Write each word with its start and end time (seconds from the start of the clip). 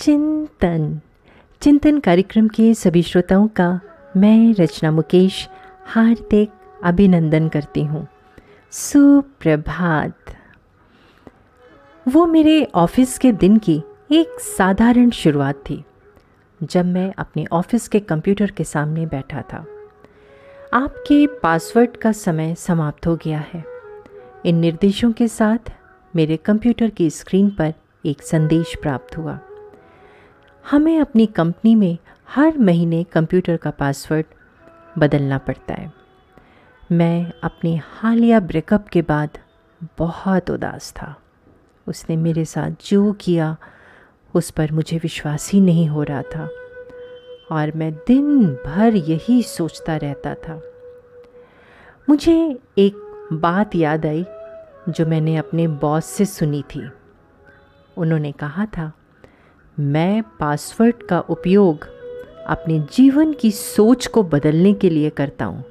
चिंतन। 0.00 1.00
चिंतन 1.60 1.98
कार्यक्रम 1.98 2.48
के 2.48 2.74
सभी 2.74 3.02
श्रोताओं 3.02 3.48
का 3.48 3.80
मैं 4.16 4.54
रचना 4.54 4.90
मुकेश 4.90 5.48
हार्दिक 5.86 6.50
अभिनंदन 6.84 7.48
करती 7.48 7.84
हूँ। 7.84 8.08
सुप्रभात। 8.70 10.14
वो 12.08 12.26
मेरे 12.26 12.68
ऑफ़िस 12.74 13.18
के 13.18 13.32
दिन 13.32 13.58
की 13.58 13.82
एक 14.12 14.40
साधारण 14.40 15.10
शुरुआत 15.10 15.54
थी, 15.54 15.84
जब 16.62 16.84
मैं 16.84 17.14
अपने 17.18 17.46
ऑफ़िस 17.52 17.88
के 17.88 18.00
कंप्यूटर 18.00 18.50
के 18.50 18.64
सामने 18.64 19.06
बैठा 19.06 19.42
था। 19.42 19.66
आपके 20.72 21.26
पासवर्ड 21.26 21.96
का 21.96 22.12
समय 22.12 22.54
समाप्त 22.54 23.06
हो 23.06 23.16
गया 23.16 23.44
है। 23.52 23.64
इन 24.46 24.56
निर्देशों 24.56 25.12
के 25.12 25.28
साथ 25.28 25.72
मेरे 26.16 26.36
कंप्यूटर 26.36 26.90
की 26.90 27.10
स्क्रीन 27.10 27.50
पर 27.50 27.74
एक 28.06 28.22
संदेश 28.22 28.76
प्राप्त 28.82 29.18
हुआ। 29.18 29.38
हमें 30.66 31.00
अपनी 31.00 31.26
कंपनी 31.26 31.74
में 31.74 31.98
हर 32.28 32.58
महीने 32.58 33.04
कंप्यूटर 33.04 33.56
का 33.56 33.70
पासवर्ड 33.70 34.26
बदलना 34.98 35.38
पड़ता 35.38 35.74
है। 35.74 35.92
मैं 36.92 37.32
अपने 37.42 37.80
हालिया 37.84 38.40
ब्रेकअप 38.40 38.88
के 38.88 39.02
बाद 39.02 39.30
बहुत 39.98 40.50
उदास 40.50 40.92
था। 40.92 41.16
उसने 41.88 42.16
मेरे 42.16 42.44
साथ 42.44 42.70
जो 42.86 43.12
किया, 43.12 43.56
उस 44.34 44.50
पर 44.50 44.72
मुझे 44.72 44.96
विश्वास 44.96 45.50
ही 45.52 45.60
नहीं 45.60 45.88
हो 45.88 46.02
रहा 46.02 46.22
था। 46.22 46.48
और 47.52 47.72
मैं 47.76 47.94
दिन 47.94 48.44
भर 48.66 48.94
यही 48.94 49.42
सोचता 49.42 49.96
रहता 49.96 50.34
था। 50.34 50.62
मुझे 52.08 52.58
एक 52.78 53.28
बात 53.32 53.74
याद 53.74 54.06
आई, 54.06 54.24
जो 54.88 55.06
मैंने 55.06 55.36
अपने 55.36 55.68
बॉस 55.68 56.04
से 56.04 56.24
सुनी 56.24 56.62
थी। 56.62 56.90
उन्होंने 57.96 58.32
कहा 58.32 58.66
था 58.66 58.92
मैं 59.80 60.22
पासवर्ड 60.40 61.02
का 61.02 61.20
उपयोग 61.20 61.86
अपने 62.46 62.78
जीवन 62.80 63.32
की 63.32 63.50
सोच 63.50 64.06
को 64.06 64.22
बदलने 64.22 64.72
के 64.72 64.90
लिए 64.90 65.10
करता 65.10 65.44
हूँ। 65.44 65.64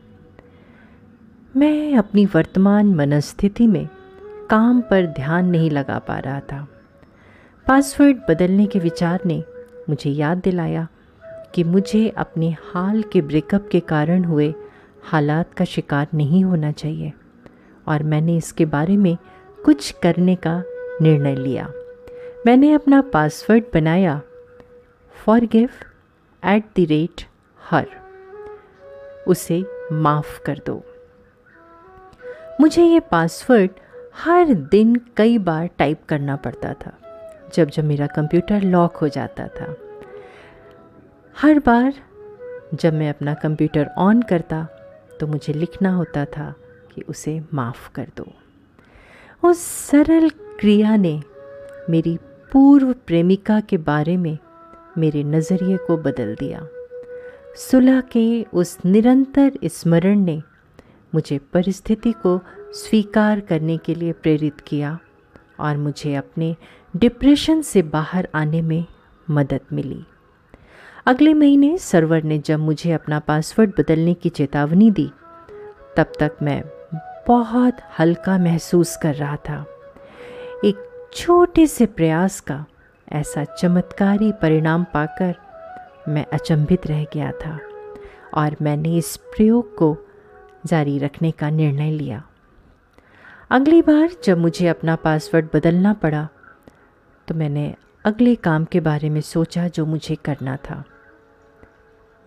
मैं 1.55 1.95
अपनी 1.95 2.25
वर्तमान 2.25 2.95
मनस्थिति 2.95 3.67
में 3.67 3.89
काम 4.49 4.81
पर 4.81 5.05
ध्यान 5.05 5.45
नहीं 5.45 5.71
लगा 5.71 5.99
पा 5.99 6.19
रहा 6.19 6.39
था। 6.39 6.67
पासवर्ड 7.67 8.17
बदलने 8.29 8.65
के 8.65 8.79
विचार 8.79 9.19
ने 9.25 9.43
मुझे 9.89 10.09
याद 10.09 10.37
दिलाया 10.37 10.87
कि 11.55 11.63
मुझे 11.63 12.09
अपने 12.09 12.55
हाल 12.73 13.01
के 13.01 13.21
ब्रेकअप 13.21 13.69
के 13.71 13.79
कारण 13.79 14.23
हुए 14.23 14.53
हालात 15.03 15.53
का 15.53 15.65
शिकार 15.65 16.07
नहीं 16.13 16.43
होना 16.43 16.71
चाहिए 16.71 17.13
और 17.87 18.03
मैंने 18.03 18.37
इसके 18.37 18.65
बारे 18.65 18.97
में 18.97 19.17
कुछ 19.65 19.95
करने 20.03 20.35
का 20.35 20.63
निर्णय 21.01 21.35
लिया। 21.35 21.71
मैंने 22.39 22.71
अपना 22.73 23.01
पासवर्ड 23.13 23.63
बनाया। 23.73 24.19
Forgive 25.45 25.69
at 26.43 26.65
the 26.77 26.85
rate 26.89 27.21
her 27.61 27.87
उसे 29.27 29.63
माफ़ 29.91 30.39
कर 30.41 30.61
दो। 30.65 30.81
मुझे 32.61 32.83
ये 32.83 32.99
पासवर्ड 33.11 33.71
हर 34.15 34.53
दिन 34.53 34.95
कई 35.17 35.37
बार 35.37 35.67
टाइप 35.77 36.03
करना 36.09 36.35
पड़ता 36.35 36.73
था, 36.75 36.93
जब 37.53 37.69
जब 37.69 37.83
मेरा 37.83 38.07
कंप्यूटर 38.07 38.61
लॉक 38.61 38.97
हो 38.97 39.07
जाता 39.07 39.47
था। 39.49 39.75
हर 41.35 41.59
बार 41.59 41.93
जब 42.73 42.93
मैं 42.93 43.09
अपना 43.09 43.33
कंप्यूटर 43.33 43.89
ऑन 43.97 44.21
करता 44.21 44.63
तो 45.19 45.27
मुझे 45.27 45.53
लिखना 45.53 45.93
होता 45.93 46.25
था 46.27 46.53
कि 46.93 47.01
उसे 47.01 47.39
माफ़ 47.53 47.91
कर 47.95 48.07
दो। 48.17 48.31
उस 49.43 49.61
सरल 49.61 50.29
क्रिया 50.59 50.95
ने 50.95 51.21
मेरी 51.89 52.17
पूर्व 52.51 52.93
प्रेमिका 52.93 53.59
के 53.59 53.77
बारे 53.77 54.17
में 54.17 54.37
मेरे 54.97 55.23
नज़रिए 55.23 55.77
को 55.77 55.97
बदल 55.97 56.35
दिया। 56.35 56.67
सुलह 57.55 58.01
के 58.01 58.43
उस 58.43 58.77
निरंतर 58.85 59.51
स्मरण 59.65 60.19
ने 60.19 60.41
मुझे 61.15 61.37
परिस्थिति 61.37 62.11
को 62.11 62.39
स्वीकार 62.71 63.39
करने 63.39 63.77
के 63.77 63.95
लिए 63.95 64.11
प्रेरित 64.11 64.61
किया 64.61 64.99
और 65.59 65.77
मुझे 65.77 66.15
अपने 66.15 66.55
डिप्रेशन 66.95 67.61
से 67.61 67.81
बाहर 67.81 68.27
आने 68.35 68.61
में 68.61 68.85
मदद 69.29 69.59
मिली। 69.73 70.05
अगले 71.05 71.33
महीने 71.33 71.77
सर्वर 71.77 72.23
ने 72.23 72.39
जब 72.39 72.59
मुझे 72.59 72.91
अपना 72.91 73.19
पासवर्ड 73.19 73.71
बदलने 73.79 74.13
की 74.13 74.29
चेतावनी 74.29 74.91
दी, 74.91 75.11
तब 75.97 76.11
तक 76.19 76.31
मैं 76.41 76.63
बहुत 77.27 77.77
हल्का 77.99 78.37
महसूस 78.37 78.97
कर 78.97 79.15
रहा 79.15 79.35
था। 79.35 79.65
एक 80.65 80.88
छोटे 81.13 81.65
से 81.67 81.85
प्रयास 81.85 82.39
का 82.39 82.65
ऐसा 83.11 83.43
चमत्कारी 83.43 84.31
परिणाम 84.31 84.83
पाकर 84.83 85.35
मैं 86.07 86.25
अचंभित 86.33 86.87
रह 86.87 87.03
गया 87.03 87.31
था 87.31 87.59
और 88.33 88.55
मैंने 88.61 88.95
इस 88.97 89.15
प्रयोग 89.17 89.75
को 89.75 89.97
जारी 90.65 90.97
रखने 90.99 91.31
का 91.31 91.49
निर्णय 91.49 91.91
लिया। 91.91 92.23
अगली 93.49 93.81
बार 93.81 94.09
जब 94.23 94.37
मुझे 94.37 94.67
अपना 94.67 94.95
पासवर्ड 94.95 95.47
बदलना 95.53 95.93
पड़ा 95.93 96.27
तो 97.27 97.35
मैंने 97.35 97.73
अगले 98.05 98.35
काम 98.35 98.65
के 98.65 98.79
बारे 98.79 99.09
में 99.09 99.21
सोचा 99.21 99.67
जो 99.67 99.85
मुझे 99.85 100.15
करना 100.15 100.55
था। 100.55 100.83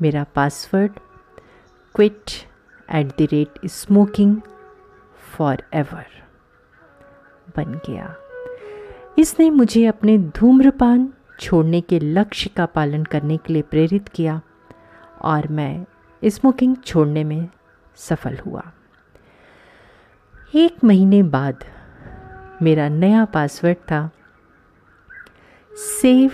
मेरा 0.01 0.25
password 0.35 0.99
quit 1.95 2.31
at 2.95 3.07
the 3.07 3.29
rate 3.33 3.67
smoking 3.67 4.37
forever 5.75 6.07
बन 7.57 7.81
गया। 7.89 8.15
इसने 9.19 9.51
मुझे 9.51 9.87
अपने 9.87 10.19
धूम्रपान 10.19 11.13
छोड़ने 11.41 11.81
के 11.81 11.99
लक्ष्य 11.99 12.51
का 12.57 12.67
पालन 12.67 13.05
करने 13.05 13.37
के 13.37 13.53
लिए 13.53 13.63
प्रेरित 13.63 14.09
किया 14.09 14.41
और 15.23 15.49
मैं 15.49 15.87
स्मोकिंग 16.25 16.77
छोड़ने 16.77 17.25
में 17.25 17.49
सफल 17.97 18.39
हुआ। 18.39 18.73
एक 20.55 20.85
महीने 20.85 21.23
बाद 21.23 21.65
मेरा 22.63 22.89
नया 22.89 23.25
पासवर्ड 23.25 23.77
था 23.77 24.11
save 25.73 26.31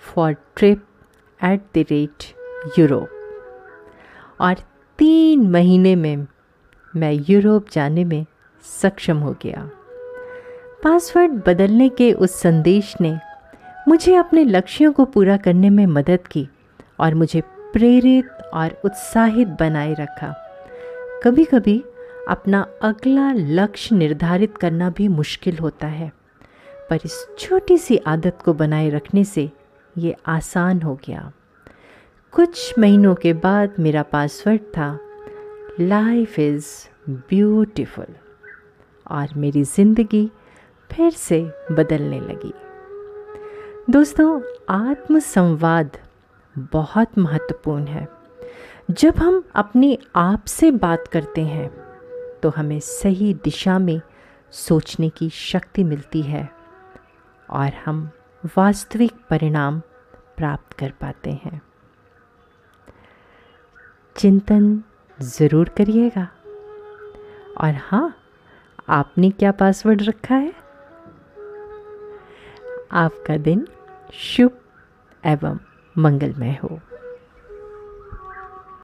for 0.00 0.32
trip 0.32 0.86
at 1.44 1.60
the 1.60 1.84
rate 1.90 2.24
Europe 2.78 3.08
और 4.40 4.54
तीन 4.98 5.50
महीने 5.50 5.96
में 5.96 6.26
मैं 6.96 7.12
यूरोप 7.28 7.70
जाने 7.70 8.04
में 8.04 8.26
सक्षम 8.62 9.16
हो 9.16 9.36
गया। 9.42 9.70
पासवर्ड 10.80 11.32
बदलने 11.46 11.88
के 11.88 12.12
उस 12.12 12.34
संदेश 12.40 12.94
ने 13.00 13.16
मुझे 13.88 14.14
अपने 14.14 14.44
लक्ष्यों 14.44 14.92
को 14.92 15.04
पूरा 15.04 15.36
करने 15.36 15.70
में 15.70 15.86
मदद 15.86 16.26
की 16.26 16.46
और 17.00 17.14
मुझे 17.14 17.40
प्रेरित 17.72 18.28
और 18.54 18.80
उत्साहित 18.84 19.48
बनाए 19.60 19.94
रखा। 19.94 20.32
कभी 21.24 21.44
कभी 21.44 21.82
अपना 22.28 22.66
अगला 22.82 23.32
लक्ष्य 23.32 23.96
निर्धारित 23.96 24.56
करना 24.58 24.90
भी 24.90 25.08
मुश्किल 25.08 25.58
होता 25.58 25.86
है, 25.86 26.10
पर 26.90 26.98
इस 27.04 27.26
छोटी 27.38 27.78
सी 27.78 27.96
आदत 28.06 28.38
को 28.44 28.54
बनाए 28.54 28.88
रखने 28.90 29.24
से 29.24 29.50
ये 29.96 30.14
आसान 30.26 30.82
हो 30.82 30.98
गया। 31.06 31.30
कुछ 32.32 32.78
महीनों 32.78 33.14
के 33.14 33.32
बाद 33.32 33.74
मेरा 33.80 34.02
पासवर्ड 34.02 34.60
था 34.72 34.98
लाइफ 35.80 36.38
इज़ 36.38 36.66
ब्यूटिफुल 37.10 38.14
और 39.10 39.34
मेरी 39.36 39.62
ज़िंदगी 39.64 40.28
फिर 40.90 41.10
से 41.12 41.40
बदलने 41.72 42.20
लगी। 42.20 42.52
दोस्तों, 43.90 44.40
आत्मसंवाद 44.70 45.98
बहुत 46.72 47.18
महत्वपूर्ण 47.18 47.86
है। 47.86 48.06
जब 48.90 49.18
हम 49.18 49.42
अपने 49.54 49.96
आप 50.16 50.44
से 50.44 50.70
बात 50.70 51.06
करते 51.08 51.44
हैं 51.44 51.68
तो 52.42 52.48
हमें 52.48 52.78
सही 52.80 53.32
दिशा 53.34 53.78
में 53.78 54.00
सोचने 54.52 55.08
की 55.08 55.28
शक्ति 55.30 55.84
मिलती 55.84 56.22
है 56.22 56.48
और 57.48 57.72
हम 57.84 58.10
वास्तविक 58.56 59.12
परिणाम 59.30 59.80
प्राप्त 60.36 60.72
कर 60.72 60.92
पाते 61.00 61.30
हैं। 61.44 61.60
चिंतन 64.16 64.82
ज़रूर 65.18 65.68
करिएगा। 65.68 66.28
और 67.60 67.74
हाँ 67.80 68.14
आपने 68.88 69.30
क्या 69.30 69.52
पासवर्ड 69.52 70.02
रखा 70.02 70.34
है? 70.34 70.52
आपका 72.92 73.36
दिन 73.36 73.68
शुभ 74.14 74.50
एवं 75.26 75.58
मंगलमय 75.98 76.58
हो। 76.64 76.80